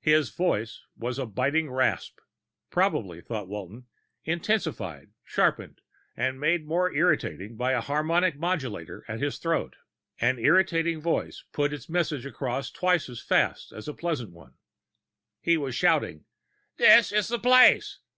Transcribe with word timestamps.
His 0.00 0.30
voice 0.30 0.84
was 0.96 1.18
a 1.18 1.26
biting 1.26 1.70
rasp 1.70 2.20
probably, 2.70 3.20
thought 3.20 3.46
Walton, 3.46 3.84
intensified, 4.24 5.10
sharpened, 5.22 5.82
and 6.16 6.40
made 6.40 6.64
more 6.66 6.90
irritating 6.94 7.56
by 7.58 7.72
a 7.72 7.82
harmonic 7.82 8.36
modulator 8.38 9.04
at 9.06 9.20
his 9.20 9.36
throat. 9.36 9.76
An 10.18 10.38
irritating 10.38 11.02
voice 11.02 11.44
put 11.52 11.74
its 11.74 11.90
message 11.90 12.24
across 12.24 12.70
twice 12.70 13.10
as 13.10 13.20
fast 13.20 13.70
as 13.70 13.86
a 13.86 13.92
pleasant 13.92 14.30
one. 14.30 14.54
He 15.42 15.58
was 15.58 15.74
shouting, 15.74 16.24
"This 16.78 17.12
is 17.12 17.28
the 17.28 17.38
place! 17.38 17.98